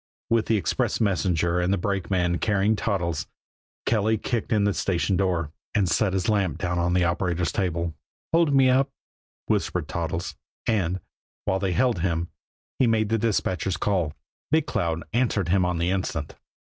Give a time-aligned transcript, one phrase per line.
[0.31, 3.27] With the express messenger and a brakeman carrying Toddles,
[3.85, 7.93] Kelly kicked in the station door, and set his lamp down on the operator's table.
[8.33, 8.89] "Hold me up,"
[9.45, 10.33] whispered Toddles
[10.65, 11.01] and,
[11.45, 12.29] while they held him,
[12.79, 14.13] he made the dispatcher's call.
[14.49, 16.33] Big Cloud answered him on the instant.